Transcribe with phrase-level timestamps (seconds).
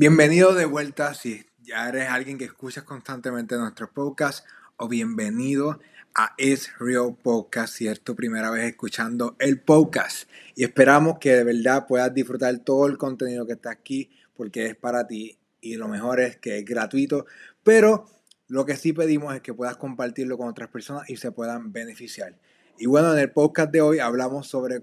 [0.00, 4.48] Bienvenido de vuelta si ya eres alguien que escuchas constantemente nuestros podcasts
[4.78, 5.78] o bienvenido
[6.14, 10.26] a Is Real Podcast si es tu primera vez escuchando el podcast.
[10.54, 14.74] Y esperamos que de verdad puedas disfrutar todo el contenido que está aquí porque es
[14.74, 17.26] para ti y lo mejor es que es gratuito,
[17.62, 18.06] pero
[18.48, 22.38] lo que sí pedimos es que puedas compartirlo con otras personas y se puedan beneficiar.
[22.78, 24.80] Y bueno, en el podcast de hoy hablamos sobre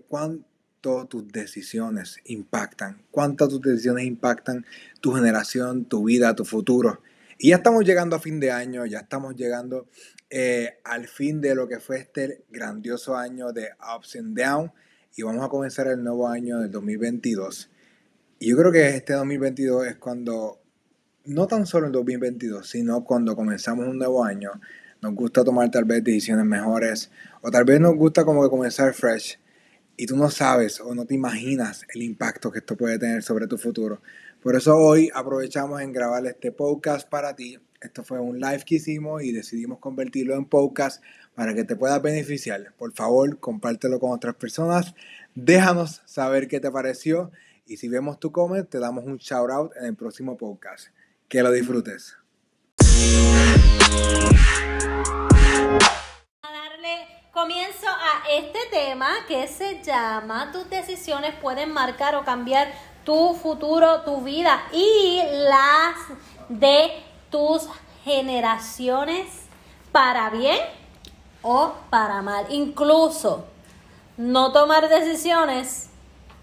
[0.88, 4.66] cuánto tus decisiones impactan, cuánto tus decisiones impactan
[5.02, 7.02] tu generación, tu vida, tu futuro.
[7.38, 9.88] Y ya estamos llegando a fin de año, ya estamos llegando
[10.30, 14.72] eh, al fin de lo que fue este grandioso año de ups and downs
[15.16, 17.70] y vamos a comenzar el nuevo año del 2022.
[18.40, 20.62] Y yo creo que este 2022 es cuando,
[21.26, 24.52] no tan solo el 2022, sino cuando comenzamos un nuevo año,
[25.02, 27.12] nos gusta tomar tal vez decisiones mejores
[27.42, 29.38] o tal vez nos gusta como que comenzar fresh
[29.98, 33.48] y tú no sabes o no te imaginas el impacto que esto puede tener sobre
[33.48, 34.00] tu futuro.
[34.42, 37.58] Por eso hoy aprovechamos en grabar este podcast para ti.
[37.82, 42.02] Esto fue un live que hicimos y decidimos convertirlo en podcast para que te puedas
[42.02, 42.74] beneficiar.
[42.78, 44.94] Por favor, compártelo con otras personas.
[45.34, 47.32] Déjanos saber qué te pareció
[47.66, 50.88] y si vemos tu comment, te damos un shout out en el próximo podcast.
[51.28, 52.16] Que lo disfrutes.
[57.38, 62.68] Comienzo a este tema que se llama Tus decisiones pueden marcar o cambiar
[63.04, 65.98] tu futuro, tu vida y las
[66.50, 67.70] de tus
[68.04, 69.28] generaciones
[69.92, 70.58] para bien
[71.44, 72.48] o para mal.
[72.50, 73.46] Incluso
[74.18, 75.92] no tomar decisiones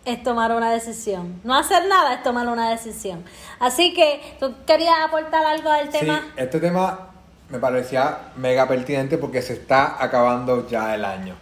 [0.04, 1.40] es tomar una decisión.
[1.42, 3.24] No hacer nada es tomar una decisión.
[3.58, 6.20] Así que tú querías aportar algo al tema.
[6.20, 7.13] Sí, este tema
[7.54, 11.36] me parecía mega pertinente porque se está acabando ya el año.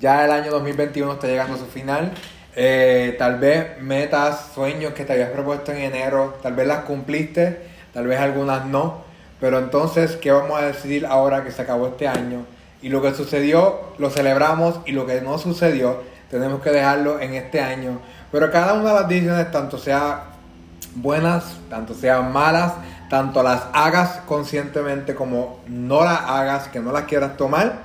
[0.00, 2.10] Ya el año 2021 está llegando a su final.
[2.56, 7.68] Eh, tal vez metas, sueños que te habías propuesto en enero, tal vez las cumpliste,
[7.92, 9.04] tal vez algunas no.
[9.38, 12.44] Pero entonces, ¿qué vamos a decidir ahora que se acabó este año?
[12.82, 16.02] Y lo que sucedió, lo celebramos y lo que no sucedió,
[16.32, 18.00] tenemos que dejarlo en este año.
[18.32, 20.18] Pero cada una de las decisiones, tanto sean
[20.96, 22.72] buenas, tanto sean malas,
[23.08, 27.80] tanto las hagas conscientemente como no las hagas, que no las quieras tomar,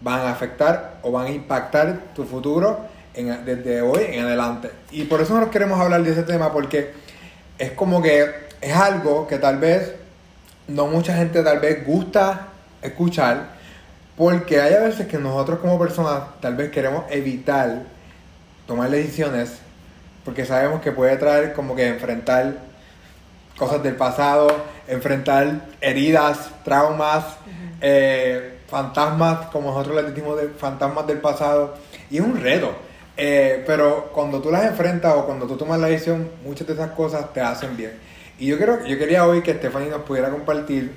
[0.00, 2.80] van a afectar o van a impactar tu futuro
[3.14, 4.70] desde hoy en adelante.
[4.90, 6.92] Y por eso nos queremos hablar de ese tema, porque
[7.58, 9.94] es como que es algo que tal vez
[10.68, 12.48] no mucha gente tal vez gusta
[12.82, 13.58] escuchar,
[14.16, 17.82] porque hay a veces que nosotros como personas tal vez queremos evitar
[18.66, 19.58] tomar decisiones,
[20.24, 22.69] porque sabemos que puede traer como que enfrentar
[23.60, 24.48] cosas del pasado,
[24.88, 27.24] enfrentar heridas, traumas,
[27.82, 31.74] eh, fantasmas, como nosotros les decimos, de fantasmas del pasado,
[32.10, 32.72] y es un reto.
[33.18, 36.92] Eh, pero cuando tú las enfrentas o cuando tú tomas la decisión, muchas de esas
[36.92, 37.92] cosas te hacen bien.
[38.38, 40.94] Y yo, quiero, yo quería hoy que Stephanie nos pudiera compartir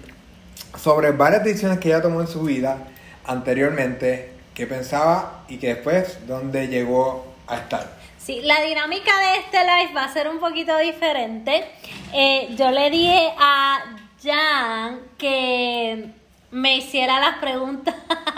[0.81, 2.78] sobre varias decisiones que ella tomó en su vida
[3.25, 8.03] anteriormente, que pensaba y que después, dónde llegó a estar.
[8.26, 11.66] Sí, la dinámica de este live va a ser un poquito diferente.
[12.14, 13.84] Eh, yo le dije a
[14.24, 16.06] Jan que
[16.50, 17.94] me hiciera las preguntas,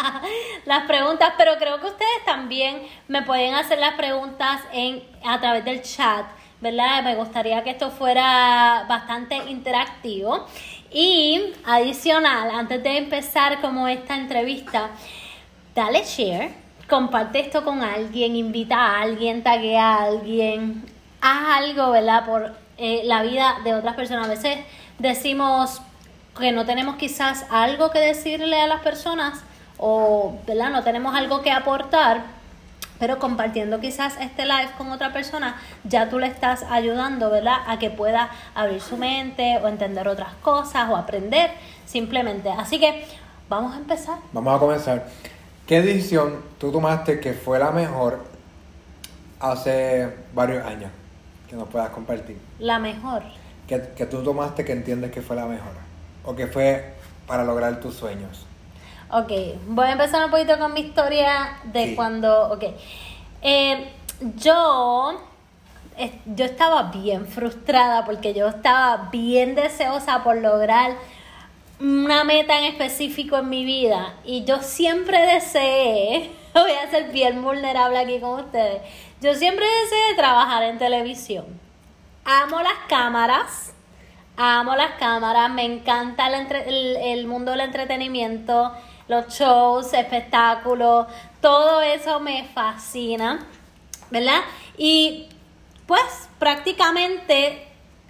[0.66, 5.64] las preguntas, pero creo que ustedes también me pueden hacer las preguntas en a través
[5.64, 6.26] del chat,
[6.62, 7.04] ¿verdad?
[7.04, 10.48] Me gustaría que esto fuera bastante interactivo.
[10.90, 14.90] Y adicional, antes de empezar como esta entrevista,
[15.76, 20.84] dale share, comparte esto con alguien, invita a alguien, taguea a alguien,
[21.22, 22.26] haz algo, ¿verdad?
[22.26, 24.26] Por eh, la vida de otras personas.
[24.26, 24.60] A veces
[25.00, 25.82] decimos
[26.38, 29.42] que no tenemos quizás algo que decirle a las personas
[29.78, 30.70] o, ¿verdad?
[30.70, 32.24] No tenemos algo que aportar,
[33.00, 37.58] pero compartiendo quizás este live con otra persona, ya tú le estás ayudando, ¿verdad?
[37.68, 41.52] A que pueda abrir su mente o entender otras cosas o aprender
[41.86, 42.50] simplemente.
[42.50, 43.06] Así que
[43.50, 44.18] vamos a empezar.
[44.32, 45.06] Vamos a comenzar.
[45.68, 48.20] ¿Qué decisión tú tomaste que fue la mejor
[49.40, 50.92] hace varios años?
[51.50, 52.38] Que nos puedas compartir.
[52.60, 53.24] La mejor.
[53.68, 55.72] Que, que tú tomaste que entiendes que fue la mejor.
[56.24, 56.94] O que fue
[57.28, 58.46] para lograr tus sueños.
[59.12, 59.32] Ok,
[59.68, 61.96] voy a empezar un poquito con mi historia de Sí.
[61.96, 62.64] cuando, ok.
[63.42, 63.92] Eh,
[64.36, 65.22] yo,
[65.98, 70.94] eh, yo estaba bien frustrada porque yo estaba bien deseosa por lograr
[71.80, 77.42] una meta en específico en mi vida y yo siempre deseé, voy a ser bien
[77.44, 78.82] vulnerable aquí con ustedes,
[79.22, 81.46] yo siempre deseé trabajar en televisión.
[82.24, 83.74] Amo las cámaras,
[84.38, 88.72] amo las cámaras, me encanta el, entre- el- el mundo del entretenimiento,
[89.08, 91.06] los shows, espectáculos,
[91.42, 93.46] todo eso me fascina,
[94.10, 94.42] ¿verdad?
[94.78, 95.28] Y
[95.86, 96.02] pues
[96.40, 97.65] prácticamente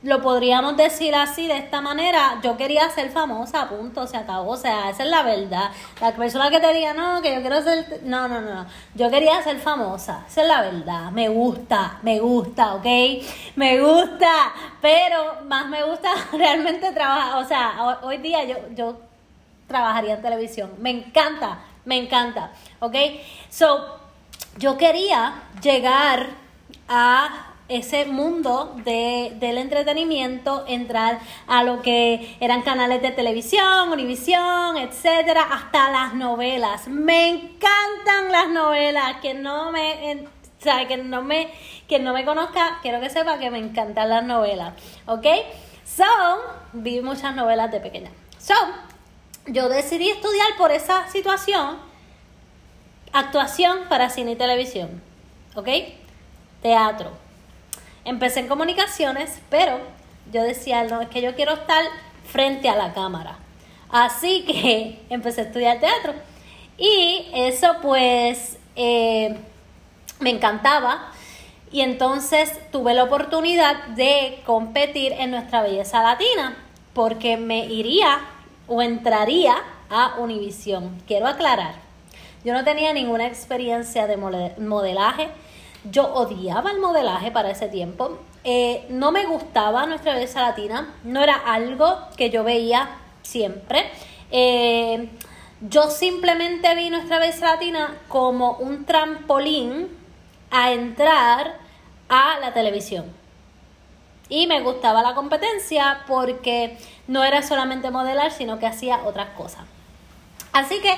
[0.06, 4.57] lo podríamos decir así, de esta manera, yo quería ser famosa, punto, se acabó, o
[4.57, 5.72] sea, esa es la verdad.
[6.00, 9.42] La persona que te diga, no, que yo quiero ser, no, no, no, yo quería
[9.42, 12.86] ser famosa, esa es la verdad, me gusta, me gusta, ¿ok?
[13.56, 19.00] Me gusta, pero más me gusta realmente trabajar, o sea, hoy día yo, yo
[19.68, 22.96] trabajaría en televisión, me encanta, me encanta, ¿ok?
[23.50, 23.98] So,
[24.57, 26.28] yo quería llegar
[26.88, 34.77] a ese mundo de, del entretenimiento, entrar a lo que eran canales de televisión, Univisión,
[34.77, 36.88] etcétera, hasta las novelas.
[36.88, 40.27] Me encantan las novelas, que no me
[40.88, 41.50] que no me
[41.88, 44.73] que no me conozca, quiero que sepa que me encantan las novelas,
[45.06, 45.25] ¿ok?
[45.85, 46.03] So,
[46.73, 48.09] vi muchas novelas de pequeña.
[48.39, 48.56] So,
[49.45, 51.77] yo decidí estudiar por esa situación
[53.11, 55.01] actuación para cine y televisión,
[55.56, 55.69] ¿ok?
[56.61, 57.25] Teatro
[58.06, 59.80] Empecé en comunicaciones, pero
[60.31, 61.84] yo decía, no, es que yo quiero estar
[62.25, 63.38] frente a la cámara.
[63.90, 66.13] Así que empecé a estudiar teatro.
[66.78, 69.36] Y eso pues eh,
[70.19, 71.12] me encantaba.
[71.72, 76.56] Y entonces tuve la oportunidad de competir en nuestra belleza latina,
[76.94, 78.19] porque me iría
[78.68, 79.56] o entraría
[79.90, 81.02] a Univisión.
[81.07, 81.75] Quiero aclarar,
[82.46, 85.30] yo no tenía ninguna experiencia de modelaje
[85.91, 88.19] yo odiaba el modelaje para ese tiempo.
[88.43, 90.93] Eh, no me gustaba nuestra belleza latina.
[91.03, 92.89] No era algo que yo veía
[93.21, 93.89] siempre.
[94.31, 95.09] Eh,
[95.61, 99.87] yo simplemente vi nuestra belleza latina como un trampolín
[100.51, 101.57] a entrar
[102.09, 103.05] a la televisión.
[104.27, 106.77] Y me gustaba la competencia porque
[107.07, 109.63] no era solamente modelar, sino que hacía otras cosas.
[110.51, 110.95] Así que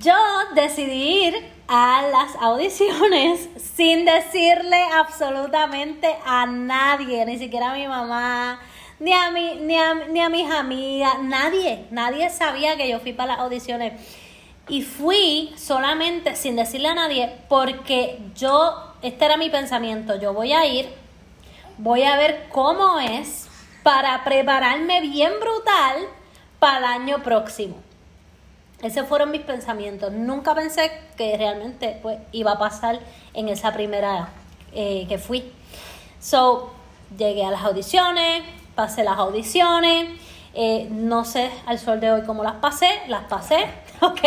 [0.00, 0.14] yo
[0.54, 8.60] decidí ir a las audiciones sin decirle absolutamente a nadie, ni siquiera a mi mamá,
[8.98, 13.12] ni a, mi, ni a, ni a mis amigas, nadie, nadie sabía que yo fui
[13.12, 14.00] para las audiciones.
[14.68, 20.52] Y fui solamente sin decirle a nadie porque yo, este era mi pensamiento, yo voy
[20.52, 20.88] a ir,
[21.78, 23.48] voy a ver cómo es
[23.82, 25.96] para prepararme bien brutal
[26.60, 27.76] para el año próximo.
[28.82, 30.12] Esos fueron mis pensamientos.
[30.12, 32.98] Nunca pensé que realmente pues, iba a pasar
[33.32, 34.30] en esa primera
[34.72, 35.52] eh, que fui.
[36.20, 36.72] So,
[37.16, 38.42] llegué a las audiciones,
[38.74, 40.20] pasé las audiciones.
[40.54, 43.64] Eh, no sé al sol de hoy cómo las pasé, las pasé,
[44.02, 44.20] ¿ok?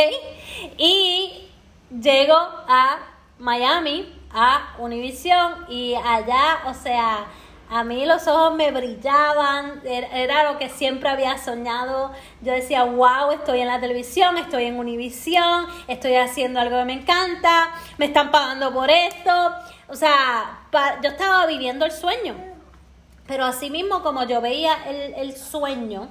[0.77, 1.49] Y
[1.91, 2.97] llego a
[3.37, 7.25] Miami, a Univision, y allá, o sea,
[7.69, 12.11] a mí los ojos me brillaban, era lo que siempre había soñado.
[12.41, 16.93] Yo decía, wow, estoy en la televisión, estoy en Univisión, estoy haciendo algo que me
[16.93, 19.51] encanta, me están pagando por esto.
[19.87, 20.59] O sea,
[21.01, 22.35] yo estaba viviendo el sueño.
[23.27, 24.75] Pero así mismo como yo veía
[25.17, 26.07] el, sueño,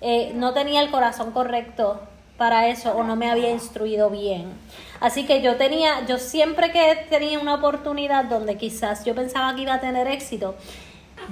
[0.00, 2.00] eh, no tenía el corazón correcto
[2.36, 4.52] para eso o no me había instruido bien.
[5.00, 9.62] Así que yo tenía, yo siempre que tenía una oportunidad donde quizás yo pensaba que
[9.62, 10.54] iba a tener éxito,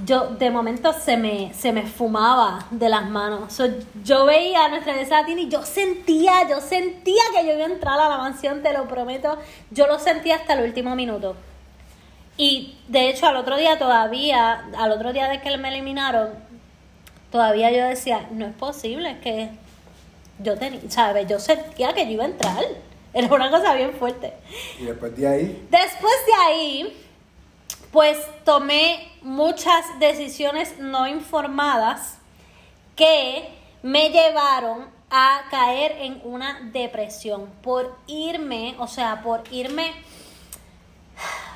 [0.04, 3.60] yo de momento se me, se me fumaba de las manos.
[4.04, 7.70] yo veía a nuestra iglesia latina y yo sentía, yo sentía que yo iba a
[7.70, 9.38] entrar a la mansión, te lo prometo.
[9.70, 11.37] Yo lo sentía hasta el último minuto.
[12.37, 16.30] Y de hecho al otro día todavía, al otro día de que me eliminaron,
[17.30, 19.50] todavía yo decía, no es posible que
[20.38, 21.26] yo tenía, ¿sabes?
[21.28, 22.64] Yo sentía que yo iba a entrar.
[23.12, 24.32] Era una cosa bien fuerte.
[24.78, 25.68] ¿Y después de ahí?
[25.70, 26.97] Después de ahí,
[27.92, 32.19] pues tomé muchas decisiones no informadas
[32.97, 33.49] que
[33.83, 39.93] me llevaron a caer en una depresión por irme, o sea, por irme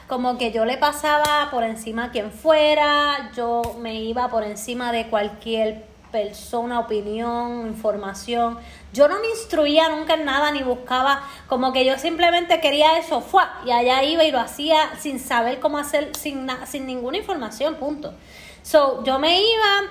[0.09, 4.93] como que yo le pasaba por encima a quien fuera, yo me iba por encima
[4.93, 8.59] de cualquier persona, opinión, información.
[8.95, 13.21] Yo no me instruía nunca en nada ni buscaba, como que yo simplemente quería eso,
[13.21, 17.75] fue, y allá iba y lo hacía sin saber cómo hacer, sin, sin ninguna información,
[17.75, 18.15] punto.
[18.63, 19.83] So, yo me iba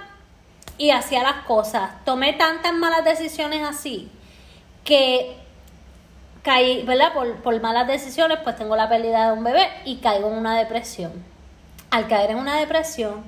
[0.78, 1.92] y hacía las cosas.
[2.06, 4.10] Tomé tantas malas decisiones así
[4.86, 5.36] que
[6.42, 7.12] caí, ¿verdad?
[7.12, 10.58] Por, por malas decisiones, pues tengo la pérdida de un bebé y caigo en una
[10.58, 11.12] depresión.
[11.92, 13.26] Al caer en una depresión,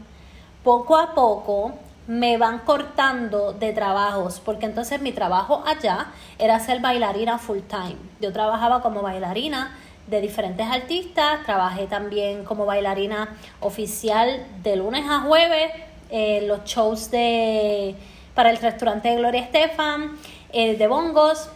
[0.63, 1.73] poco a poco
[2.07, 6.07] me van cortando de trabajos, porque entonces mi trabajo allá
[6.37, 7.97] era ser bailarina full time.
[8.21, 9.75] Yo trabajaba como bailarina
[10.07, 15.71] de diferentes artistas, trabajé también como bailarina oficial de lunes a jueves,
[16.09, 17.95] en los shows de
[18.35, 20.17] para el restaurante de Gloria Estefan,
[20.51, 21.49] el de bongos,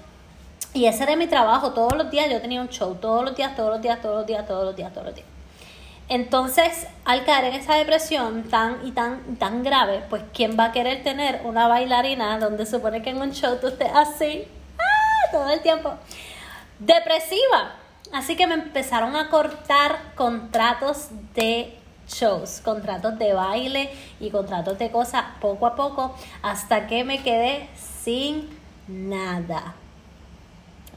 [0.73, 3.55] y ese era mi trabajo, todos los días yo tenía un show, todos los días,
[3.55, 5.38] todos los días, todos los días, todos los días, todos los días.
[6.09, 10.71] Entonces, al caer en esa depresión tan y tan tan grave, pues ¿quién va a
[10.71, 14.47] querer tener una bailarina donde supone que en un show tú estés así
[14.79, 15.31] ¡ah!
[15.31, 15.93] todo el tiempo?
[16.79, 17.75] Depresiva.
[18.11, 24.89] Así que me empezaron a cortar contratos de shows, contratos de baile y contratos de
[24.89, 27.69] cosas poco a poco hasta que me quedé
[28.03, 28.49] sin
[28.87, 29.75] nada.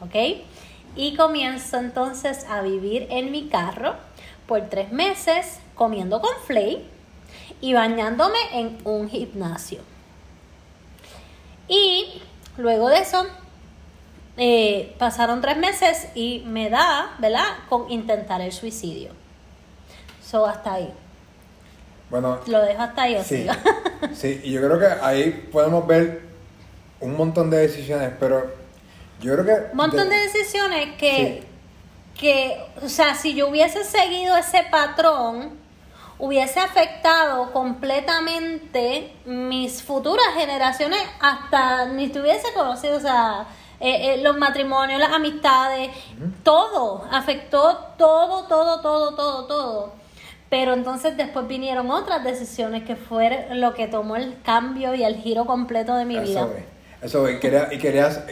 [0.01, 0.15] ¿Ok?
[0.97, 3.95] Y comienzo entonces a vivir en mi carro
[4.53, 6.87] por tres meses comiendo con Flay
[7.63, 9.81] y bañándome en un gimnasio.
[11.69, 12.21] Y
[12.59, 13.27] luego de eso,
[14.37, 17.47] eh, pasaron tres meses y me da, ¿verdad?
[17.71, 19.13] Con intentar el suicidio.
[20.23, 20.93] So, hasta ahí.
[22.11, 23.55] Bueno, Lo dejo hasta ahí, o sí, sigo?
[24.15, 26.25] sí, y yo creo que ahí podemos ver
[27.01, 28.53] un montón de decisiones, pero
[29.19, 29.71] yo creo que...
[29.71, 31.43] Un montón de decisiones que,
[32.19, 35.51] que, o sea, si yo hubiese seguido ese patrón,
[36.19, 43.47] hubiese afectado completamente mis futuras generaciones, hasta ni te hubiese conocido, o sea,
[43.81, 45.91] eh, eh, los matrimonios, las amistades,
[46.45, 49.93] todo, afectó todo, todo, todo, todo, todo.
[50.49, 55.17] Pero entonces después vinieron otras decisiones que fue lo que tomó el cambio y el
[55.17, 56.43] giro completo de mi vida.
[56.43, 56.65] Eso es,
[57.03, 57.41] eso es.
[57.41, 58.27] Quería, y quería,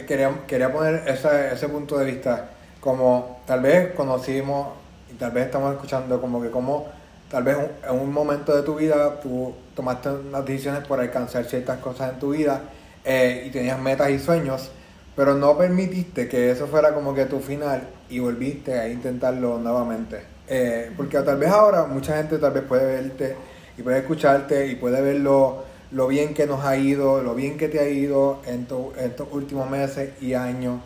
[0.47, 4.69] quería poner ese, ese punto de vista, como tal vez conocimos
[5.11, 6.87] y tal vez estamos escuchando como que como
[7.29, 11.45] tal vez un- en un momento de tu vida tú tomaste unas decisiones por alcanzar
[11.45, 12.61] ciertas cosas en tu vida
[13.05, 14.71] eh, y tenías metas y sueños,
[15.15, 20.21] pero no permitiste que eso fuera como que tu final y volviste a intentarlo nuevamente.
[20.47, 23.35] Eh, porque tal vez ahora mucha gente tal vez puede verte
[23.77, 27.57] y puede escucharte y puede ver lo, lo bien que nos ha ido, lo bien
[27.57, 30.81] que te ha ido en, tu- en estos últimos meses y años,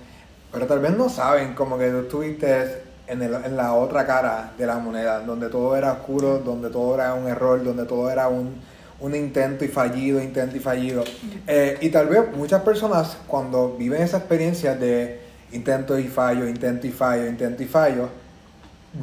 [0.56, 4.54] pero tal vez no saben como que tú estuviste en, el- en la otra cara
[4.58, 8.28] de la moneda, donde todo era oscuro, donde todo era un error, donde todo era
[8.30, 8.56] un,
[9.00, 11.04] un intento y fallido, intento y fallido.
[11.46, 15.20] Eh, y tal vez muchas personas cuando viven esa experiencia de
[15.52, 18.10] intento y fallo, intento y fallo, intento y fallo,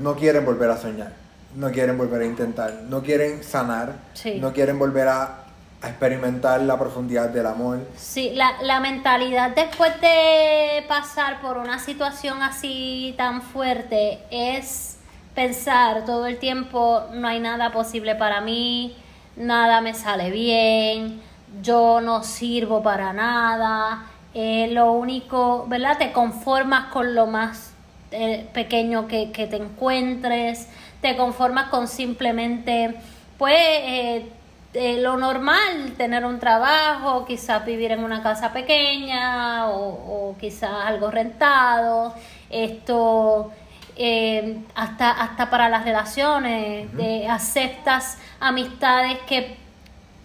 [0.00, 1.12] no quieren volver a soñar,
[1.54, 4.38] no quieren volver a intentar, no quieren sanar, Sí.
[4.40, 5.41] no quieren volver a,
[5.88, 7.80] experimentar la profundidad del amor.
[7.96, 14.98] Sí, la, la mentalidad después de pasar por una situación así tan fuerte es
[15.34, 18.94] pensar todo el tiempo, no hay nada posible para mí,
[19.36, 21.20] nada me sale bien,
[21.62, 25.98] yo no sirvo para nada, eh, lo único, ¿verdad?
[25.98, 27.72] Te conformas con lo más
[28.10, 30.68] eh, pequeño que, que te encuentres,
[31.00, 32.94] te conformas con simplemente,
[33.38, 34.30] pues, eh,
[34.74, 40.70] eh, lo normal, tener un trabajo, quizás vivir en una casa pequeña o, o quizás
[40.86, 42.14] algo rentado,
[42.50, 43.52] esto
[43.96, 49.56] eh, hasta, hasta para las relaciones, de aceptas amistades que,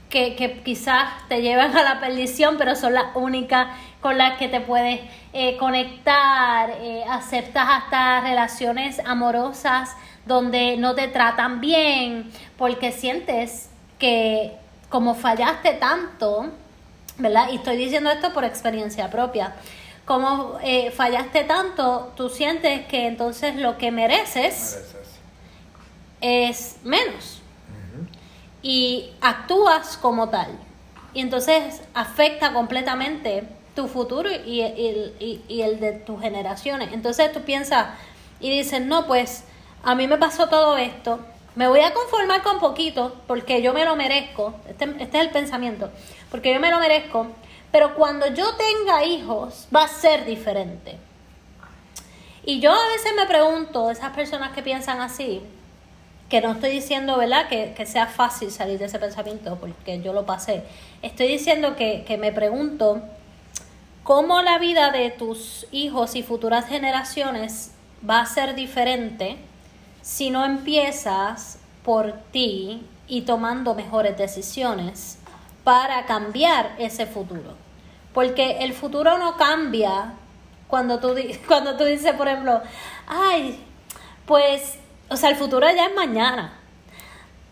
[0.09, 3.67] que, que quizás te llevan a la perdición, pero son las únicas
[3.99, 5.01] con las que te puedes
[5.33, 14.55] eh, conectar, eh, aceptas hasta relaciones amorosas donde no te tratan bien, porque sientes que
[14.89, 16.47] como fallaste tanto,
[17.17, 17.49] ¿verdad?
[17.51, 19.55] Y estoy diciendo esto por experiencia propia.
[20.05, 25.19] Como eh, fallaste tanto, tú sientes que entonces lo que mereces Mereces.
[26.21, 27.41] es menos.
[28.61, 30.51] Y actúas como tal.
[31.13, 33.43] Y entonces afecta completamente
[33.75, 36.89] tu futuro y, y- y- y el de tus generaciones.
[36.93, 37.87] Entonces tú piensas
[38.39, 39.43] y dices, no, pues
[39.83, 41.19] a mí me pasó todo esto.
[41.57, 44.53] Me voy a conformar con poquito porque yo me lo merezco.
[44.69, 45.89] Este, este es el pensamiento.
[46.29, 47.25] Porque yo me lo merezco.
[47.71, 50.97] Pero cuando yo tenga hijos va a ser diferente.
[52.45, 55.41] Y yo a veces me pregunto, esas personas que piensan así,
[56.29, 60.13] que no estoy diciendo, ¿verdad?, que, que sea fácil salir de ese pensamiento, porque yo
[60.13, 60.61] lo pasé.
[61.01, 63.01] Estoy diciendo que, que me pregunto
[64.03, 67.71] cómo la vida de tus hijos y futuras generaciones
[68.07, 69.37] va a ser diferente
[70.07, 75.19] si no empiezas por ti y tomando mejores decisiones
[75.65, 77.55] para cambiar ese futuro.
[78.13, 80.13] Porque el futuro no cambia
[80.69, 81.13] cuando tú,
[81.47, 82.61] cuando tú dices, por ejemplo,
[83.05, 83.61] ay,
[84.25, 86.57] pues, o sea, el futuro ya es mañana.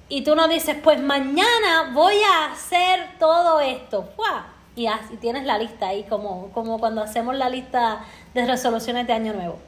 [0.07, 4.13] Y tú no dices, pues mañana voy a hacer todo esto.
[4.15, 4.45] ¡Fua!
[4.77, 9.33] Y tienes la lista ahí, como, como cuando hacemos la lista de resoluciones de año
[9.33, 9.59] nuevo.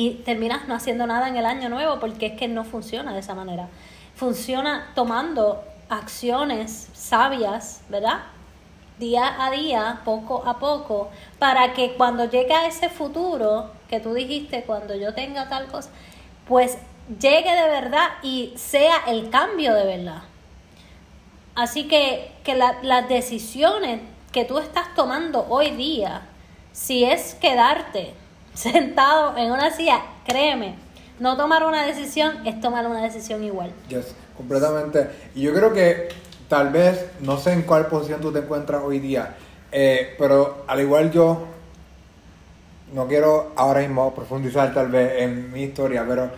[0.00, 3.20] Y terminas no haciendo nada en el año nuevo porque es que no funciona de
[3.20, 3.68] esa manera.
[4.16, 8.20] Funciona tomando acciones sabias, ¿verdad?
[8.98, 14.14] Día a día, poco a poco, para que cuando llegue a ese futuro que tú
[14.14, 15.90] dijiste, cuando yo tenga tal cosa,
[16.48, 16.78] pues
[17.20, 20.22] llegue de verdad y sea el cambio de verdad.
[21.54, 24.00] Así que, que las decisiones
[24.32, 26.22] que tú estás tomando hoy día,
[26.72, 28.14] si es quedarte
[28.60, 30.74] sentado en una silla, créeme,
[31.18, 33.72] no tomar una decisión es tomar una decisión igual.
[33.88, 35.08] Yes, completamente.
[35.34, 36.08] Y yo creo que
[36.48, 39.34] tal vez, no sé en cuál posición tú te encuentras hoy día,
[39.72, 41.46] eh, pero al igual yo,
[42.92, 46.30] no quiero ahora mismo profundizar tal vez en mi historia, pero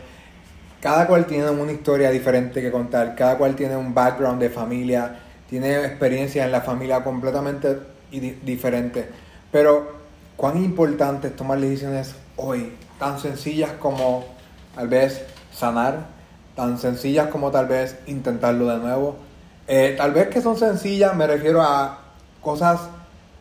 [0.80, 5.20] cada cual tiene una historia diferente que contar, cada cual tiene un background de familia,
[5.48, 7.78] tiene experiencia en la familia completamente
[8.10, 9.08] diferente.
[9.50, 10.01] Pero
[10.36, 14.24] cuán importante es tomar decisiones hoy, tan sencillas como
[14.74, 15.22] tal vez
[15.52, 16.06] sanar,
[16.56, 19.16] tan sencillas como tal vez intentarlo de nuevo.
[19.66, 21.98] Eh, tal vez que son sencillas, me refiero a
[22.40, 22.80] cosas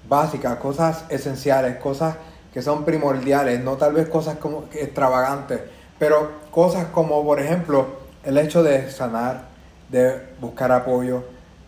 [0.08, 2.16] básicas, cosas esenciales, cosas
[2.54, 5.62] que son primordiales, no tal vez cosas como extravagantes,
[5.98, 7.88] pero cosas como por ejemplo
[8.24, 9.46] el hecho de sanar,
[9.90, 11.24] de buscar apoyo,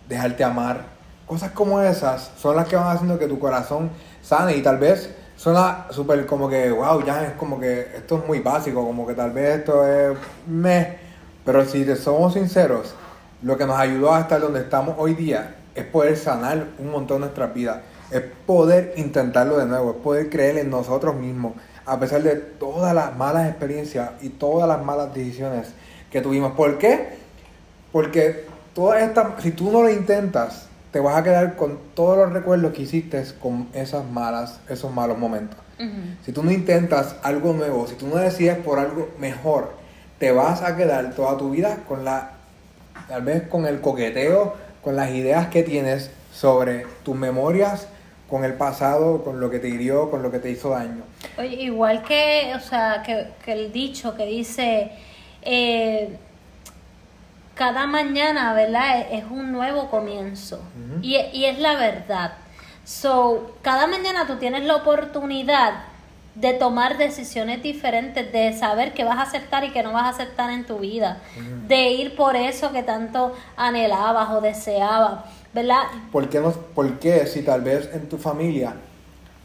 [0.08, 0.86] dejarte amar,
[1.26, 3.92] cosas como esas son las que van haciendo que tu corazón
[4.24, 8.26] sane y tal vez suena súper como que, wow, ya es como que esto es
[8.26, 10.98] muy básico, como que tal vez esto es me.
[11.46, 12.96] Pero si somos sinceros,
[13.42, 17.22] lo que nos ayudó a estar donde estamos hoy día es poder sanar un montón
[17.22, 21.54] nuestras vidas, es poder intentarlo de nuevo, es poder creer en nosotros mismos,
[21.86, 25.74] a pesar de todas las malas experiencias y todas las malas decisiones
[26.10, 26.54] que tuvimos.
[26.54, 27.18] ¿Por qué?
[27.92, 32.32] Porque toda esta, si tú no lo intentas, te vas a quedar con todos los
[32.32, 35.58] recuerdos que hiciste con esas malas, esos malos momentos.
[36.24, 39.74] Si tú no intentas algo nuevo, si tú no decides por algo mejor,
[40.20, 42.34] te vas a quedar toda tu vida con la,
[43.10, 47.88] tal vez con el coqueteo, con las ideas que tienes sobre tus memorias,
[48.30, 51.04] con el pasado, con lo que te hirió, con lo que te hizo daño.
[51.38, 54.92] Oye, igual que, o sea, que, que el dicho que dice,
[55.42, 56.18] eh,
[57.56, 59.08] cada mañana, ¿verdad?
[59.12, 60.62] Es un nuevo comienzo.
[61.02, 62.34] y, y, es la verdad.
[62.84, 65.86] So, cada mañana tú tienes la oportunidad
[66.36, 70.10] de tomar decisiones diferentes, de saber qué vas a aceptar y qué no vas a
[70.10, 71.20] aceptar en tu vida,
[71.68, 75.20] de ir por eso que tanto anhelabas o deseabas,
[75.54, 75.84] ¿verdad?
[76.12, 78.74] ¿Por qué, no, ¿Por qué si tal vez en tu familia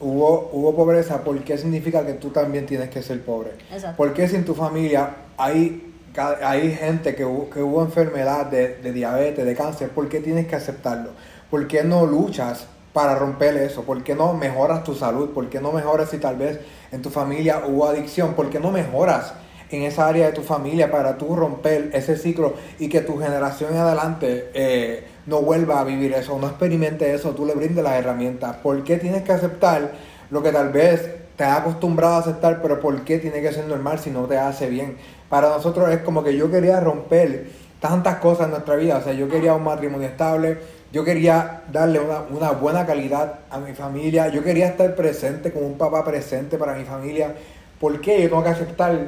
[0.01, 3.53] hubo, hubo pobreza, por qué significa que tú también tienes que ser pobre?
[3.71, 3.97] Exacto.
[3.97, 5.88] ¿Por qué si en tu familia hay
[6.19, 11.11] hay gente que, hubo enfermedad de, diabetes, de cáncer, ¿por qué tienes que aceptarlo?
[11.51, 13.85] ¿Por qué no luchas para romper eso?
[13.85, 15.31] ¿Por qué no mejoras tu salud?
[15.31, 16.61] ¿Por qué no mejoras si tal vez
[16.93, 18.35] en tu familia hubo adicción?
[18.35, 19.35] ¿Por qué no mejoras
[19.71, 23.75] en esa área de tu familia para tú romper ese ciclo y que tu generación
[23.75, 27.95] en adelante eh, no vuelva a vivir eso, no experimente eso, tú le brindes las
[27.95, 28.57] herramientas?
[28.57, 29.93] ¿Por qué tienes que aceptar
[30.31, 33.67] lo que tal vez te has acostumbrado a aceptar, pero ¿por qué tiene que ser
[33.67, 34.97] normal si no te hace bien?
[35.29, 37.47] Para nosotros es como que yo quería romper
[37.81, 40.59] tantas cosas en nuestra vida, o sea, yo quería un matrimonio estable,
[40.91, 45.77] yo quería darle una, buena calidad a mi familia, yo quería estar presente como un
[45.77, 47.35] papá presente para mi familia.
[47.79, 48.99] ¿Por qué yo tengo que aceptar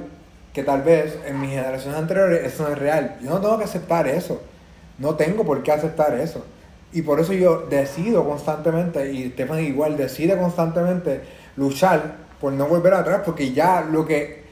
[0.52, 3.16] que tal vez en mis generaciones anteriores eso no es real?
[3.22, 4.42] Yo no tengo que aceptar eso,
[4.98, 6.44] no tengo por qué aceptar eso.
[6.92, 11.22] Y por eso yo decido constantemente, y Stefan igual decide constantemente
[11.56, 14.44] luchar por no volver atrás, porque ya lo que,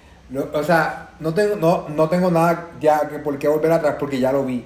[0.53, 4.19] o sea, no tengo, no, no tengo nada ya que por qué volver atrás, porque
[4.21, 4.65] ya lo vi.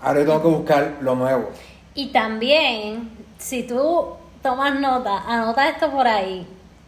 [0.00, 1.50] Ahora tengo que buscar lo nuevo.
[1.94, 6.46] Y también, si tú tomas nota, anota esto por ahí,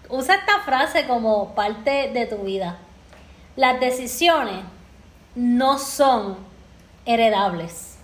[0.08, 2.78] usa esta frase como parte de tu vida.
[3.56, 4.60] Las decisiones
[5.34, 6.36] no son
[7.06, 7.96] heredables.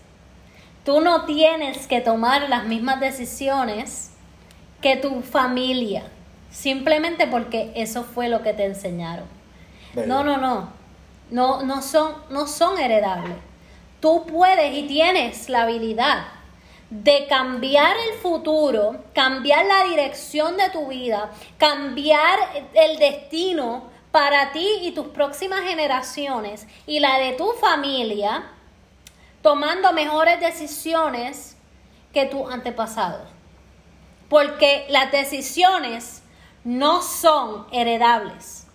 [0.85, 4.11] Tú no tienes que tomar las mismas decisiones
[4.81, 6.05] que tu familia
[6.55, 9.27] simplemente porque eso fue lo que te enseñaron.
[10.07, 10.69] No, no, no.
[11.31, 13.37] No, no son, no son heredables.
[14.01, 16.27] Tú puedes y tienes la habilidad
[16.91, 22.39] de cambiar el futuro, cambiar la dirección de tu vida, cambiar
[22.75, 28.45] el destino para ti y tus próximas generaciones y la de tu familia,
[29.43, 31.57] tomando mejores decisiones
[32.13, 33.29] que tus antepasados.
[34.29, 36.23] Porque las decisiones
[36.63, 38.67] no son heredables.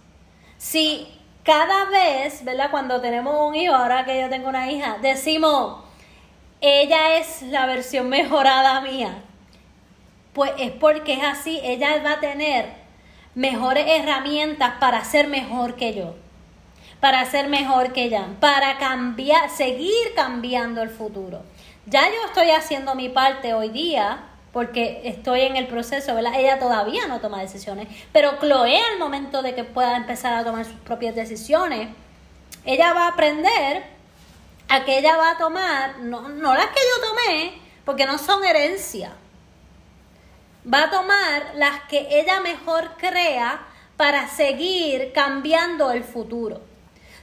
[0.58, 1.08] Si
[1.44, 2.72] cada vez, ¿verdad?
[2.72, 5.84] Cuando tenemos un hijo, ahora que yo tengo una hija, decimos,
[6.62, 9.24] ella es la versión mejorada mía,
[10.34, 12.66] pues es porque es así, ella va a tener
[13.36, 16.16] mejores herramientas para ser mejor que yo,
[17.00, 21.44] para ser mejor que ella, para cambiar, seguir cambiando el futuro.
[21.86, 26.34] Ya yo estoy haciendo mi parte hoy día, porque estoy en el proceso, ¿verdad?
[26.36, 30.66] Ella todavía no toma decisiones, pero Chloe al momento de que pueda empezar a tomar
[30.66, 31.90] sus propias decisiones,
[32.66, 33.84] ella va a aprender
[34.68, 38.44] a que ella va a tomar, no, no las que yo tomé, porque no son
[38.44, 39.14] herencia.
[40.72, 43.66] Va a tomar las que ella mejor crea
[43.98, 46.62] para seguir cambiando el futuro.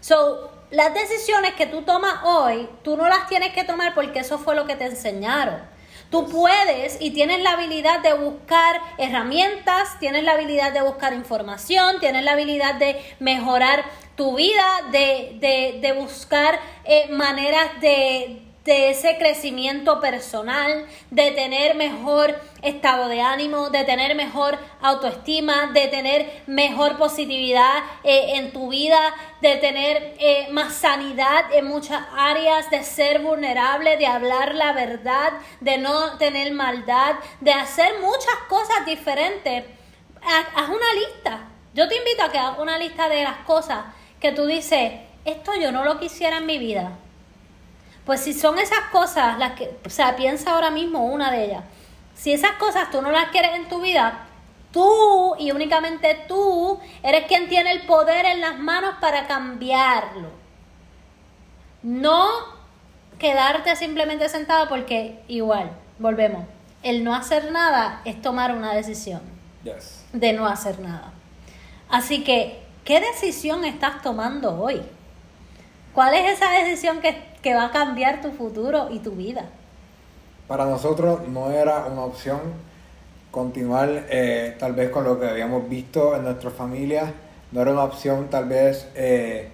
[0.01, 4.39] So, las decisiones que tú tomas hoy, tú no las tienes que tomar porque eso
[4.39, 5.76] fue lo que te enseñaron.
[6.11, 11.99] Tú puedes y tienes la habilidad de buscar herramientas, tienes la habilidad de buscar información,
[11.99, 19.17] tienes la habilidad de mejorar tu vida, de, de, buscar eh, maneras de, de ese
[19.17, 26.99] crecimiento personal, de tener mejor estado de ánimo, de tener mejor autoestima, de tener mejor
[26.99, 33.23] positividad eh, en tu vida, de tener eh, más sanidad en muchas áreas, de ser
[33.23, 39.65] vulnerable, de hablar la verdad, de no tener maldad, de hacer muchas cosas diferentes.
[40.23, 41.49] Haz una lista.
[41.73, 43.85] Yo te invito a que hagas una lista de las cosas
[44.19, 44.93] que tú dices,
[45.25, 46.99] esto yo no lo quisiera en mi vida
[48.07, 51.65] pues si son esas cosas las que, o sea, piensa ahora mismo una de ellas.
[52.15, 54.27] Si esas cosas tú no las quieres en tu vida,
[54.73, 60.31] tú y únicamente tú eres quien tiene el poder en las manos para cambiarlo.
[61.83, 62.29] No
[63.19, 66.45] quedarte simplemente sentado porque igual, volvemos,
[66.85, 69.21] el no hacer nada es tomar una decisión
[70.13, 71.13] de no hacer nada.
[71.89, 74.81] Así que, ¿qué decisión estás tomando hoy?
[75.93, 79.45] ¿Cuál es esa decisión que que va a cambiar tu futuro y tu vida.
[80.49, 82.41] Para nosotros no era una opción
[83.31, 87.15] continuar eh, tal vez con lo que habíamos visto en nuestra familia,
[87.53, 89.51] no era una opción tal vez eh,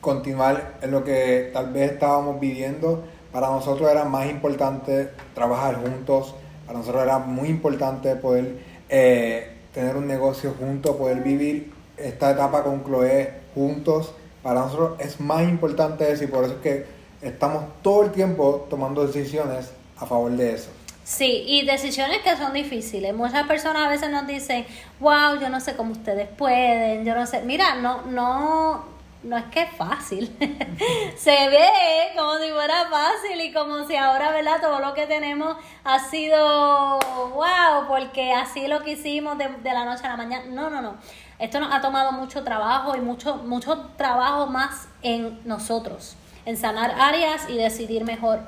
[0.00, 3.04] continuar en lo que tal vez estábamos viviendo.
[3.30, 6.34] Para nosotros era más importante trabajar juntos,
[6.66, 8.56] para nosotros era muy importante poder
[8.88, 14.14] eh, tener un negocio juntos, poder vivir esta etapa con Chloe juntos.
[14.42, 16.95] Para nosotros es más importante eso y por eso es que
[17.28, 20.70] estamos todo el tiempo tomando decisiones a favor de eso.
[21.04, 23.14] Sí, y decisiones que son difíciles.
[23.14, 24.66] Muchas personas a veces nos dicen,
[24.98, 27.42] wow, yo no sé cómo ustedes pueden, yo no sé.
[27.42, 28.84] Mira, no, no,
[29.22, 30.36] no es que es fácil.
[31.16, 31.68] Se ve
[32.16, 34.60] como si fuera fácil y como si ahora, ¿verdad?
[34.60, 36.98] Todo lo que tenemos ha sido
[37.34, 40.46] wow, porque así lo que hicimos de, de la noche a la mañana.
[40.48, 40.96] No, no, no.
[41.38, 46.94] Esto nos ha tomado mucho trabajo y mucho, mucho trabajo más en nosotros en sanar
[46.98, 48.40] áreas y decidir mejor.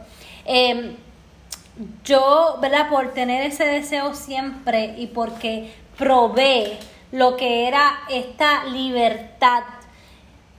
[0.45, 0.97] Em,
[2.05, 2.89] yo, ¿verdad?
[2.89, 6.79] Por tener ese deseo siempre y porque probé
[7.13, 9.65] lo que era esta libertad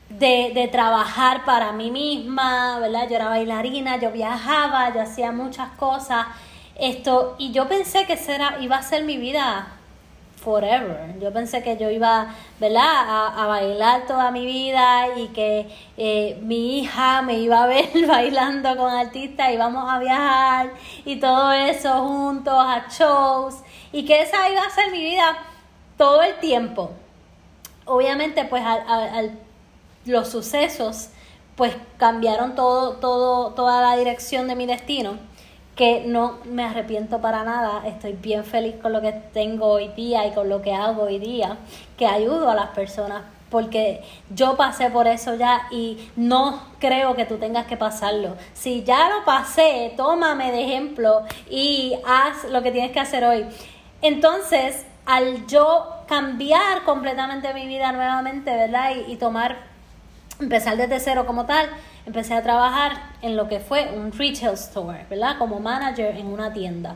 [0.09, 3.07] de, de, trabajar para mí misma, ¿verdad?
[3.09, 6.27] Yo era bailarina, yo viajaba, yo hacía muchas cosas.
[6.75, 9.78] Esto, y yo pensé que esa iba a ser mi vida
[10.39, 11.19] forever.
[11.19, 16.79] Yo pensé que yo iba, ¿verdad?, a, bailar toda mi vida y que eh, mi
[16.79, 20.71] hija me iba a ver bailando con artistas y vamos a viajar
[21.05, 23.55] y todo eso juntos a shows
[23.91, 25.37] y que esa iba a ser mi vida
[25.97, 26.91] todo el tiempo.
[27.85, 29.37] Obviamente, pues al,
[30.05, 31.09] los sucesos
[31.55, 35.17] pues cambiaron todo, todo, toda la dirección de mi destino
[35.79, 40.27] que no me arrepiento para nada, estoy bien feliz con lo que tengo hoy día
[40.27, 41.55] y con lo que hago hoy día,
[41.97, 47.23] que ayudo a las personas, porque yo pasé por eso ya y no creo que
[47.23, 48.35] tú tengas que pasarlo.
[48.51, 53.45] Si ya lo pasé, tómame de ejemplo y haz lo que tienes que hacer hoy.
[54.01, 58.91] Entonces, al yo cambiar completamente mi vida nuevamente, ¿verdad?
[59.07, 59.59] Y, tomar,
[60.41, 61.69] empezar desde cero como tal,
[62.09, 65.37] empecé a trabajar en lo que fue un retail store, ¿verdad?
[65.37, 66.95] Como manager en una tienda.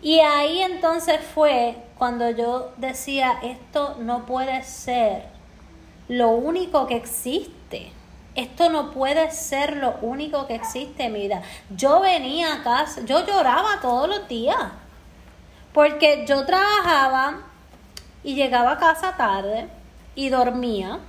[0.00, 5.24] Y ahí entonces fue cuando yo decía, esto no puede ser
[6.06, 7.90] lo único que existe.
[8.36, 11.42] Esto no puede ser lo único que existe en mi vida.
[11.70, 14.56] Yo venía a casa, yo lloraba todos los días.
[15.72, 17.40] Porque yo trabajaba
[18.22, 19.66] y llegaba a casa tarde
[20.14, 21.00] y dormía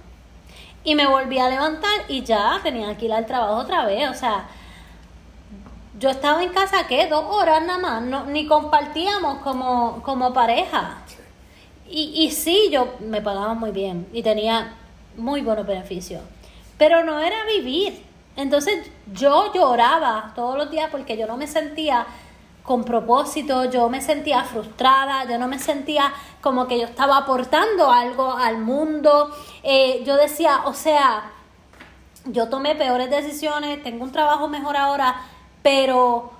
[0.85, 4.07] y me volví a levantar y ya tenía que ir al trabajo otra vez.
[4.09, 4.47] O sea,
[5.99, 7.07] yo estaba en casa, ¿qué?
[7.07, 8.01] Dos horas nada más.
[8.03, 10.99] No, ni compartíamos como, como pareja.
[11.89, 14.75] Y, y sí, yo me pagaba muy bien y tenía
[15.17, 16.21] muy buenos beneficios.
[16.77, 18.03] Pero no era vivir.
[18.35, 22.05] Entonces yo lloraba todos los días porque yo no me sentía
[22.65, 27.91] con propósito, yo me sentía frustrada, yo no me sentía como que yo estaba aportando
[27.91, 29.29] algo al mundo.
[29.61, 31.31] Eh, yo decía, o sea,
[32.25, 35.21] yo tomé peores decisiones, tengo un trabajo mejor ahora,
[35.61, 36.31] pero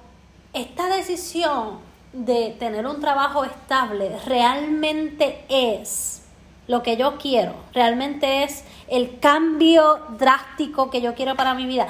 [0.53, 1.79] esta decisión
[2.11, 6.23] de tener un trabajo estable realmente es
[6.67, 11.87] lo que yo quiero, realmente es el cambio drástico que yo quiero para mi vida.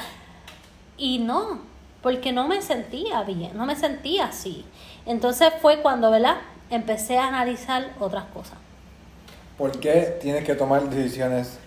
[0.97, 1.59] Y no,
[2.05, 4.63] porque no me sentía bien, no me sentía así.
[5.07, 6.35] Entonces fue cuando, ¿verdad?
[6.69, 8.59] Empecé a analizar otras cosas.
[9.57, 11.57] ¿Por qué tienes que tomar decisiones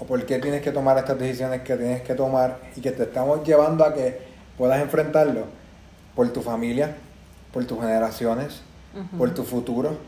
[0.00, 3.02] o por qué tienes que tomar estas decisiones que tienes que tomar y que te
[3.02, 4.18] estamos llevando a que
[4.56, 5.44] puedas enfrentarlo?
[6.16, 6.96] Por tu familia,
[7.52, 8.62] por tus generaciones,
[9.18, 9.98] por tu futuro.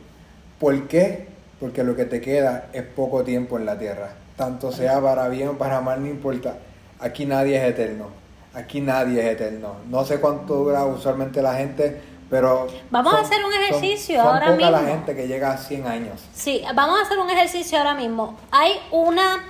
[0.59, 1.29] ¿Por qué?
[1.61, 4.15] Porque lo que te queda es poco tiempo en la tierra.
[4.39, 6.57] Tanto sea para bien o para mal, no importa.
[7.01, 8.24] Aquí nadie es eterno.
[8.55, 9.77] Aquí nadie es eterno.
[9.89, 14.57] No sé cuánto dura usualmente la gente pero vamos a hacer un ejercicio ahora poca
[14.57, 14.71] mismo.
[14.73, 16.21] la gente que llega a 100 años.
[16.33, 18.37] Sí, vamos a hacer un ejercicio ahora mismo.
[18.51, 19.45] Hay una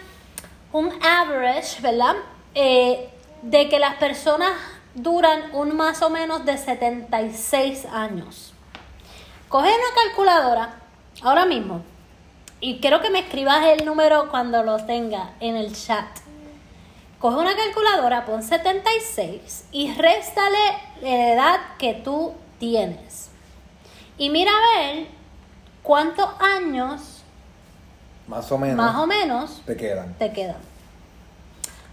[0.72, 2.16] un average, ¿verdad?
[2.54, 3.08] Eh,
[3.42, 4.50] de que las personas
[4.94, 8.52] duran un más o menos de 76 años.
[9.48, 10.74] Coge una calculadora
[11.22, 11.82] ahora mismo
[12.60, 16.06] y quiero que me escribas el número cuando lo tenga en el chat.
[17.24, 20.58] Coge una calculadora, pon 76 y réstale
[21.00, 23.30] la edad que tú tienes.
[24.18, 25.06] Y mira a ver
[25.82, 27.24] cuántos años
[28.28, 30.12] más o menos, más o menos te quedan.
[30.18, 30.58] Te quedan.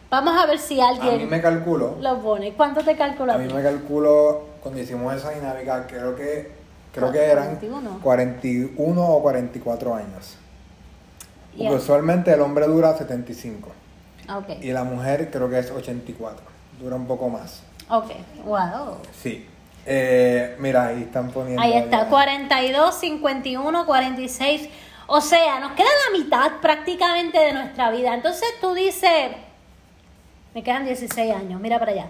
[0.09, 1.95] Vamos a ver si alguien a mí me calculo.
[2.01, 2.51] lo pone.
[2.55, 3.35] ¿Cuánto te calcula?
[3.35, 6.51] A mí me calculo cuando hicimos esa dinámica, creo que
[6.93, 7.99] creo que eran 41.
[8.03, 10.35] 41 o 44 años.
[11.51, 11.71] Porque Yeah.
[11.71, 13.71] usualmente el hombre dura 75
[14.27, 16.41] Ah, y la mujer creo que es 84.
[16.79, 17.63] Dura un poco más.
[17.89, 18.11] Ok.
[18.45, 18.97] Wow.
[19.21, 19.47] Sí.
[19.85, 21.61] Eh, mira, ahí están poniendo.
[21.61, 22.07] Ahí está, ya.
[22.09, 24.69] 42, 51, 46.
[25.07, 28.13] O sea, nos queda la mitad prácticamente de nuestra vida.
[28.13, 29.31] Entonces tú dices,
[30.53, 32.05] me quedan 16 años, mira para allá.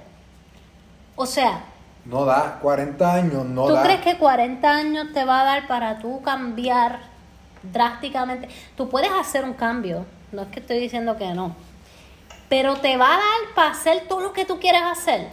[1.15, 1.63] O sea,
[2.05, 3.83] No da, 40 años no ¿tú da.
[3.83, 6.99] crees que 40 años te va a dar para tú cambiar
[7.63, 8.49] drásticamente?
[8.75, 11.55] Tú puedes hacer un cambio, no es que estoy diciendo que no.
[12.51, 15.29] Pero te va a dar para hacer todo lo que tú quieres hacer.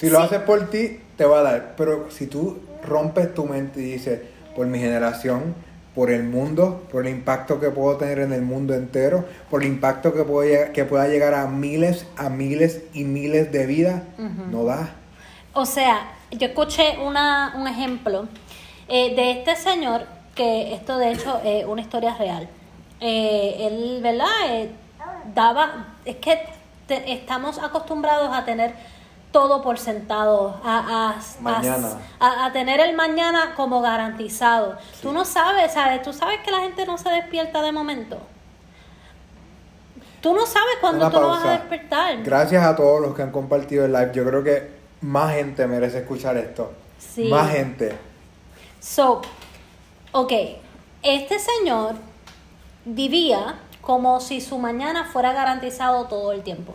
[0.00, 1.74] Si lo haces por ti, te va a dar.
[1.76, 4.20] Pero si tú rompes tu mente y dices,
[4.56, 5.54] por mi generación,
[5.94, 9.68] por el mundo, por el impacto que puedo tener en el mundo entero, por el
[9.68, 14.02] impacto que, puedo que pueda llegar a miles, a miles y miles de vidas,
[14.50, 14.94] no da.
[15.52, 18.28] O sea, yo escuché una, un ejemplo
[18.88, 22.48] eh, de este señor, que esto de hecho es una historia real.
[22.98, 24.26] Eh, él, ¿verdad?
[24.48, 24.70] Eh,
[25.34, 26.61] daba, es que
[27.00, 28.74] te- estamos acostumbrados a tener
[29.30, 31.14] todo por sentado, a,
[32.20, 34.76] a, a- tener el mañana como garantizado.
[35.00, 36.02] Tú no sabes, ¿sabes?
[36.02, 38.18] Tú sabes que la gente no se despierta de momento.
[40.20, 42.22] Tú no sabes cuándo tú no vas a despertar.
[42.22, 44.10] Gracias a todos los que han compartido el live.
[44.14, 46.72] Yo creo que más gente merece escuchar esto.
[46.98, 47.24] Sí.
[47.24, 47.96] Más gente.
[48.80, 49.22] So,
[50.12, 50.32] ok,
[51.02, 51.94] este señor
[52.84, 56.72] vivía como si su mañana fuera garantizado todo el tiempo.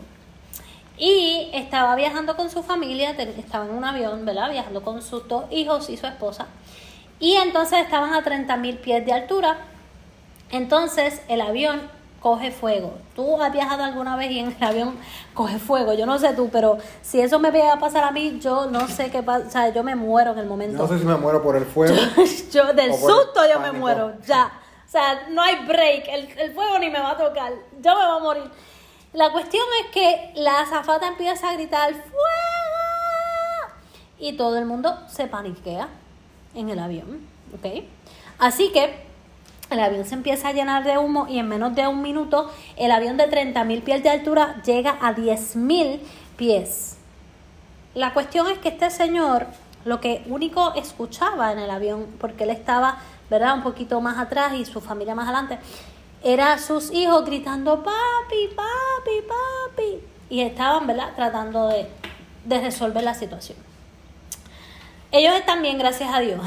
[0.96, 4.50] Y estaba viajando con su familia, estaba en un avión, ¿verdad?
[4.50, 6.46] Viajando con sus dos hijos y su esposa.
[7.20, 9.58] Y entonces estaban a 30 mil pies de altura.
[10.50, 11.80] Entonces el avión
[12.20, 12.94] coge fuego.
[13.14, 14.96] ¿Tú has viajado alguna vez y en el avión
[15.34, 15.94] coge fuego?
[15.94, 18.88] Yo no sé tú, pero si eso me llega a pasar a mí, yo no
[18.88, 19.46] sé qué pasa.
[19.46, 20.82] O sea, yo me muero en el Yo momento.
[20.82, 21.94] no sé si me muero por el fuego.
[22.52, 23.78] yo del O por susto yo me pánico.
[23.78, 24.50] muero, ya.
[24.88, 28.06] O sea, no hay break, el, el fuego ni me va a tocar, yo me
[28.06, 28.50] voy a morir.
[29.12, 32.24] La cuestión es que la azafata empieza a gritar ¡Fuego!
[34.18, 35.88] Y todo el mundo se paniquea
[36.54, 37.20] en el avión,
[37.54, 37.84] ¿ok?
[38.38, 39.06] Así que
[39.70, 42.90] el avión se empieza a llenar de humo y en menos de un minuto el
[42.90, 46.00] avión de 30.000 pies de altura llega a 10.000
[46.36, 46.96] pies.
[47.94, 49.46] La cuestión es que este señor
[49.84, 52.98] lo que único escuchaba en el avión, porque él estaba,
[53.30, 55.58] ¿verdad?, un poquito más atrás y su familia más adelante,
[56.22, 60.00] era sus hijos gritando, papi, papi, papi.
[60.30, 61.88] Y estaban, ¿verdad?, tratando de,
[62.44, 63.58] de resolver la situación.
[65.10, 66.40] Ellos están bien, gracias a Dios.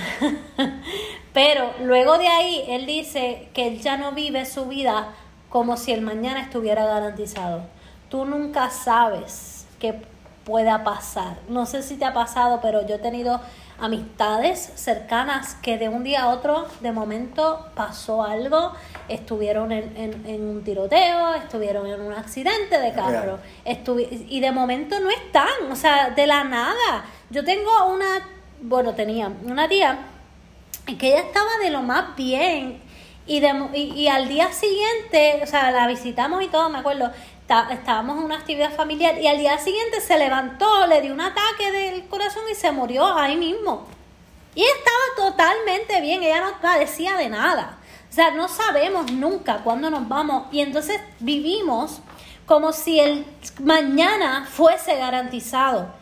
[1.33, 5.13] Pero luego de ahí, él dice que él ya no vive su vida
[5.49, 7.63] como si el mañana estuviera garantizado.
[8.09, 10.01] Tú nunca sabes qué
[10.43, 11.37] pueda pasar.
[11.49, 13.41] No sé si te ha pasado, pero yo he tenido
[13.81, 18.73] amistades cercanas que de un día a otro, de momento, pasó algo,
[19.09, 23.39] estuvieron en, en- en un tiroteo, estuvieron en un accidente de carro,
[24.29, 27.05] y de momento no están, o sea, de la nada.
[27.29, 28.27] Yo tengo una,
[28.61, 29.97] bueno, tenía una tía
[30.99, 32.81] que ella estaba de lo más bien
[33.27, 37.11] y, de, y, y al día siguiente, o sea, la visitamos y todo, me acuerdo,
[37.71, 41.71] estábamos en una actividad familiar y al día siguiente se levantó, le dio un ataque
[41.71, 43.85] del corazón y se murió ahí mismo.
[44.55, 47.77] Y estaba totalmente bien, ella no padecía de nada.
[48.09, 52.01] O sea, no sabemos nunca cuándo nos vamos y entonces vivimos
[52.45, 53.25] como si el
[53.61, 55.93] mañana fuese garantizado.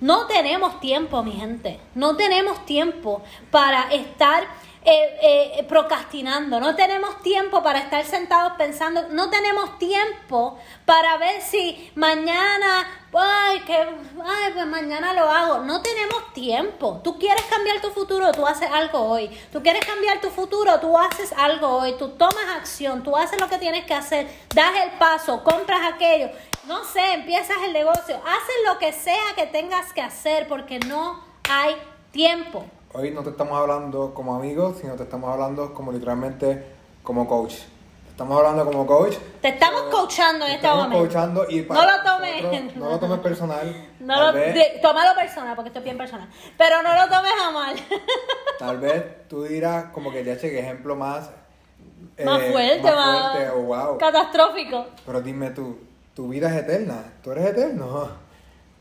[0.00, 1.80] No tenemos tiempo, mi gente.
[1.94, 4.44] No tenemos tiempo para estar
[4.90, 11.42] eh, eh, procrastinando, no tenemos tiempo para estar sentados pensando, no tenemos tiempo para ver
[11.42, 15.58] si mañana, ay, que, ay, pues mañana lo hago.
[15.58, 17.02] No tenemos tiempo.
[17.04, 19.28] Tú quieres cambiar tu futuro, tú haces algo hoy.
[19.52, 21.92] Tú quieres cambiar tu futuro, tú haces algo hoy.
[21.98, 26.30] Tú tomas acción, tú haces lo que tienes que hacer, das el paso, compras aquello.
[26.64, 31.22] No sé, empiezas el negocio, haces lo que sea que tengas que hacer porque no
[31.46, 31.76] hay
[32.10, 36.64] tiempo hoy no te estamos hablando como amigos, sino te estamos hablando como literalmente
[37.02, 37.54] como coach.
[38.08, 39.14] Estamos hablando como coach.
[39.40, 40.98] Te estamos coachando en este momento.
[40.98, 42.76] Coachando y no lo tomes.
[42.76, 43.84] no lo tomes personal.
[44.00, 44.38] No lo,
[44.80, 46.28] tómalo personal, porque esto es bien personal.
[46.56, 47.76] Pero no lo tomes a mal.
[48.58, 51.28] tal vez tú dirás como que ya que ejemplo más.
[52.24, 53.98] más eh, fuerte, más, fuerte, o wow.
[53.98, 54.86] catastrófico.
[55.04, 55.78] Pero dime tú,
[56.14, 57.04] tu vida es eterna.
[57.22, 58.27] Tú eres eterno.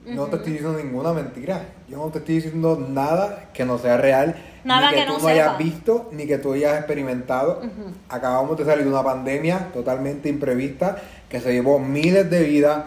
[0.05, 1.65] No te estoy diciendo ninguna mentira.
[1.89, 4.35] Yo no te estoy diciendo nada que no sea real.
[4.63, 7.61] Nada ni que, tú no, hayas visto, ni que tú hayas experimentado.
[8.07, 12.85] Acabamos de salir de una pandemia totalmente imprevista que se llevó miles de vidas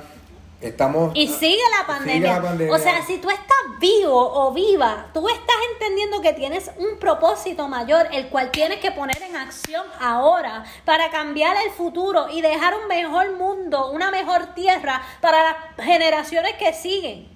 [0.60, 2.42] Estamos, y sigue la, pandemia.
[2.70, 7.66] O sea, si tú estás vivo o viva, tú estás entendiendo que tienes un propósito
[7.66, 12.74] mayor, el cual tienes que poner en acción ahora para cambiar el futuro y dejar
[12.74, 17.29] un mejor mundo, una mejor tierra para las generaciones que siguen.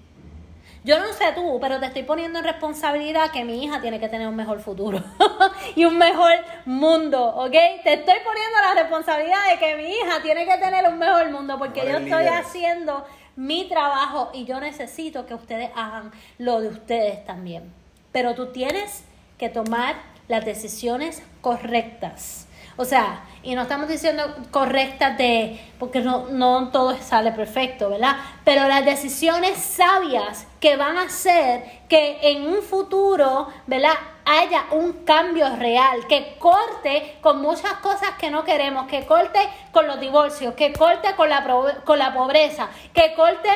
[0.84, 4.10] Yo no sé tú, pero te estoy poniendo en responsabilidad que mi hija tiene que
[4.10, 5.02] tener un mejor futuro
[5.76, 6.34] y un mejor
[6.66, 7.52] mundo, ¿ok?
[7.82, 11.58] Te estoy poniendo la responsabilidad de que mi hija tiene que tener un mejor mundo
[11.58, 17.24] porque yo estoy haciendo mi trabajo y yo necesito que ustedes hagan lo de ustedes
[17.24, 17.72] también.
[18.12, 19.04] Pero tú tienes
[19.38, 19.96] que tomar
[20.28, 22.43] las decisiones correctas.
[22.76, 28.16] O sea, y no estamos diciendo correctas de, porque no, no todo sale perfecto, ¿verdad?
[28.44, 33.94] Pero las decisiones sabias que van a hacer que en un futuro, ¿verdad?
[34.24, 39.38] haya un cambio real, que corte con muchas cosas que no queremos, que corte
[39.70, 41.44] con los divorcios, que corte con la,
[41.84, 43.50] con la pobreza, que corte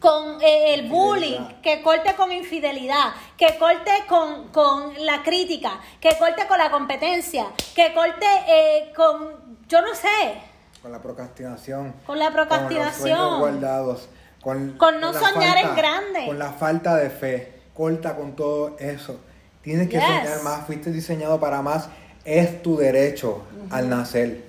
[0.00, 6.10] con eh, el bullying, que corte con infidelidad, que corte con, con, la crítica, que
[6.18, 10.34] corte con la competencia, que corte eh, con, yo no sé.
[10.82, 11.94] Con la procrastinación.
[12.06, 13.18] Con la procrastinación.
[13.18, 14.08] Con los guardados.
[14.42, 16.26] Con, con no soñar en grande.
[16.26, 17.52] Con la falta de fe.
[17.74, 19.18] Corta con todo eso.
[19.62, 20.66] Tienes que soñar más.
[20.66, 21.88] Fuiste diseñado para más.
[22.24, 24.44] Es tu derecho al nacer.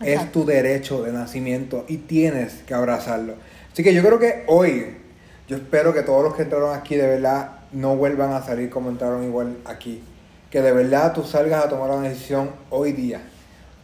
[0.00, 3.34] Es tu derecho de nacimiento y tienes que abrazarlo.
[3.72, 4.96] Así que yo creo que hoy,
[5.46, 8.90] yo espero que todos los que entraron aquí de verdad no vuelvan a salir como
[8.90, 10.02] entraron igual aquí.
[10.50, 13.20] Que de verdad tú salgas a tomar una decisión hoy día.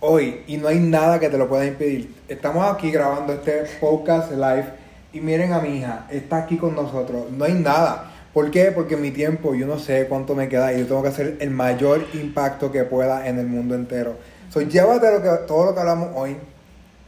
[0.00, 0.42] Hoy.
[0.46, 2.14] Y no hay nada que te lo pueda impedir.
[2.28, 4.66] Estamos aquí grabando este podcast live.
[5.12, 7.30] Y miren a mi hija, está aquí con nosotros.
[7.30, 8.10] No hay nada.
[8.32, 8.72] ¿Por qué?
[8.72, 11.50] Porque mi tiempo yo no sé cuánto me queda y yo tengo que hacer el
[11.50, 14.16] mayor impacto que pueda en el mundo entero.
[14.50, 16.36] So, llévate lo que, todo lo que hablamos hoy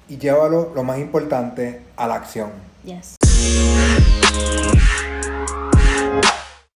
[0.08, 2.65] y llévalo, lo más importante, a la acción.
[2.86, 3.16] Yes.